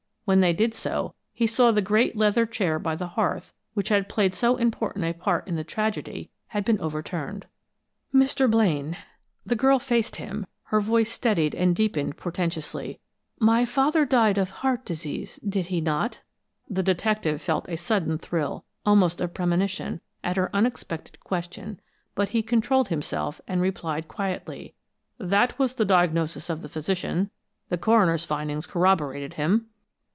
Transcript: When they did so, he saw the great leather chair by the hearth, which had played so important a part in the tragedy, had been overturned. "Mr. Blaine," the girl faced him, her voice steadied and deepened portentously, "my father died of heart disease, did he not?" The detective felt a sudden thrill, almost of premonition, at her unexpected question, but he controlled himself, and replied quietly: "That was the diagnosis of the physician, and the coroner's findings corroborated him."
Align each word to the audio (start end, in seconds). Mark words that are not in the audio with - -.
When 0.23 0.39
they 0.39 0.53
did 0.53 0.73
so, 0.73 1.13
he 1.33 1.45
saw 1.45 1.71
the 1.71 1.81
great 1.81 2.15
leather 2.15 2.45
chair 2.45 2.79
by 2.79 2.95
the 2.95 3.05
hearth, 3.17 3.53
which 3.73 3.89
had 3.89 4.07
played 4.07 4.33
so 4.33 4.55
important 4.55 5.03
a 5.03 5.11
part 5.11 5.45
in 5.45 5.57
the 5.57 5.63
tragedy, 5.65 6.29
had 6.47 6.63
been 6.63 6.79
overturned. 6.79 7.47
"Mr. 8.15 8.49
Blaine," 8.49 8.95
the 9.45 9.57
girl 9.57 9.77
faced 9.77 10.15
him, 10.17 10.45
her 10.65 10.79
voice 10.79 11.11
steadied 11.11 11.53
and 11.53 11.75
deepened 11.75 12.15
portentously, 12.15 13.01
"my 13.39 13.65
father 13.65 14.05
died 14.05 14.37
of 14.37 14.49
heart 14.51 14.85
disease, 14.85 15.37
did 15.45 15.65
he 15.65 15.81
not?" 15.81 16.21
The 16.69 16.83
detective 16.83 17.41
felt 17.41 17.67
a 17.67 17.75
sudden 17.75 18.17
thrill, 18.17 18.63
almost 18.85 19.19
of 19.19 19.33
premonition, 19.33 19.99
at 20.23 20.37
her 20.37 20.55
unexpected 20.55 21.19
question, 21.19 21.81
but 22.15 22.29
he 22.29 22.41
controlled 22.41 22.87
himself, 22.87 23.41
and 23.49 23.59
replied 23.59 24.07
quietly: 24.07 24.75
"That 25.17 25.59
was 25.59 25.73
the 25.73 25.83
diagnosis 25.83 26.49
of 26.49 26.61
the 26.61 26.69
physician, 26.69 27.17
and 27.17 27.29
the 27.67 27.77
coroner's 27.77 28.23
findings 28.23 28.65
corroborated 28.65 29.33
him." 29.33 29.65